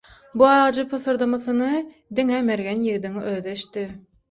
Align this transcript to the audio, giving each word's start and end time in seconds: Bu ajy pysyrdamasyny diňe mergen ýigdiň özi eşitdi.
Bu 0.41 0.45
ajy 0.51 0.85
pysyrdamasyny 0.93 1.61
diňe 2.21 2.41
mergen 2.49 2.83
ýigdiň 2.89 3.23
özi 3.37 3.57
eşitdi. 3.57 3.89